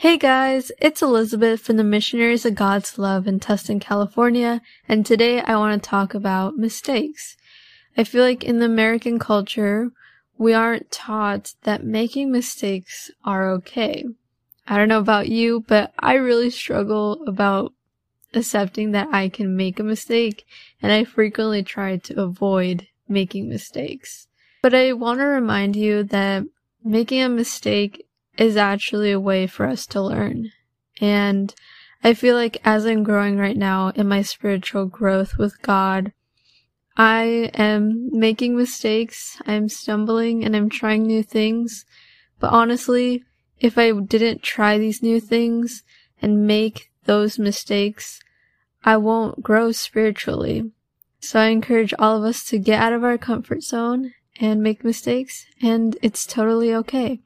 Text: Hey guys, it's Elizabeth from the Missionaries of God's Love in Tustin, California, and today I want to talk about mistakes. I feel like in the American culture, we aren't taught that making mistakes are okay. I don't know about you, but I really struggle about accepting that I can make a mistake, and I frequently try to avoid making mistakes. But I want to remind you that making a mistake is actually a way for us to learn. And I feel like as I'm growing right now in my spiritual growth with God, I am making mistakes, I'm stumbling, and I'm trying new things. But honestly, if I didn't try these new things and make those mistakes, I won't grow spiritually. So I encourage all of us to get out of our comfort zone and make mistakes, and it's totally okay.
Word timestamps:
Hey 0.00 0.16
guys, 0.16 0.72
it's 0.80 1.02
Elizabeth 1.02 1.60
from 1.60 1.76
the 1.76 1.84
Missionaries 1.84 2.46
of 2.46 2.54
God's 2.54 2.98
Love 2.98 3.26
in 3.26 3.38
Tustin, 3.38 3.82
California, 3.82 4.62
and 4.88 5.04
today 5.04 5.42
I 5.42 5.56
want 5.56 5.82
to 5.82 5.86
talk 5.86 6.14
about 6.14 6.56
mistakes. 6.56 7.36
I 7.98 8.04
feel 8.04 8.24
like 8.24 8.42
in 8.42 8.60
the 8.60 8.64
American 8.64 9.18
culture, 9.18 9.90
we 10.38 10.54
aren't 10.54 10.90
taught 10.90 11.52
that 11.64 11.84
making 11.84 12.32
mistakes 12.32 13.10
are 13.26 13.50
okay. 13.50 14.06
I 14.66 14.78
don't 14.78 14.88
know 14.88 15.00
about 15.00 15.28
you, 15.28 15.66
but 15.68 15.92
I 15.98 16.14
really 16.14 16.48
struggle 16.48 17.22
about 17.26 17.74
accepting 18.32 18.92
that 18.92 19.08
I 19.12 19.28
can 19.28 19.54
make 19.54 19.78
a 19.78 19.82
mistake, 19.82 20.46
and 20.80 20.90
I 20.90 21.04
frequently 21.04 21.62
try 21.62 21.98
to 21.98 22.22
avoid 22.22 22.86
making 23.06 23.50
mistakes. 23.50 24.28
But 24.62 24.74
I 24.74 24.94
want 24.94 25.20
to 25.20 25.26
remind 25.26 25.76
you 25.76 26.04
that 26.04 26.44
making 26.82 27.20
a 27.20 27.28
mistake 27.28 28.06
is 28.40 28.56
actually 28.56 29.12
a 29.12 29.20
way 29.20 29.46
for 29.46 29.66
us 29.66 29.86
to 29.86 30.00
learn. 30.00 30.50
And 31.00 31.54
I 32.02 32.14
feel 32.14 32.34
like 32.34 32.58
as 32.64 32.86
I'm 32.86 33.02
growing 33.02 33.36
right 33.36 33.56
now 33.56 33.88
in 33.90 34.08
my 34.08 34.22
spiritual 34.22 34.86
growth 34.86 35.36
with 35.36 35.60
God, 35.60 36.12
I 36.96 37.50
am 37.54 38.08
making 38.10 38.56
mistakes, 38.56 39.40
I'm 39.46 39.68
stumbling, 39.68 40.42
and 40.42 40.56
I'm 40.56 40.70
trying 40.70 41.02
new 41.02 41.22
things. 41.22 41.84
But 42.38 42.50
honestly, 42.50 43.24
if 43.58 43.76
I 43.76 43.92
didn't 43.92 44.42
try 44.42 44.78
these 44.78 45.02
new 45.02 45.20
things 45.20 45.82
and 46.22 46.46
make 46.46 46.90
those 47.04 47.38
mistakes, 47.38 48.20
I 48.82 48.96
won't 48.96 49.42
grow 49.42 49.70
spiritually. 49.72 50.72
So 51.20 51.38
I 51.38 51.48
encourage 51.48 51.92
all 51.98 52.16
of 52.16 52.24
us 52.24 52.44
to 52.46 52.58
get 52.58 52.80
out 52.80 52.94
of 52.94 53.04
our 53.04 53.18
comfort 53.18 53.62
zone 53.62 54.14
and 54.40 54.62
make 54.62 54.82
mistakes, 54.82 55.44
and 55.60 55.98
it's 56.00 56.24
totally 56.24 56.74
okay. 56.74 57.20